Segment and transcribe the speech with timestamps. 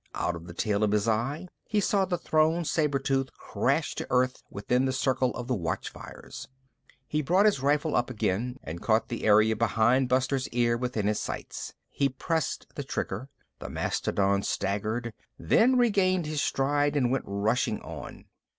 [0.15, 4.07] Out of the tail of his eye, he saw the thrown saber tooth crash to
[4.09, 6.47] Earth within the circle of the watchfires.
[7.05, 11.19] He brought his rifle up again and caught the area behind Buster's ear within his
[11.19, 11.75] sights.
[11.91, 13.29] He pressed the trigger.
[13.59, 18.25] The mastodon staggered, then regained his stride and went rushing on.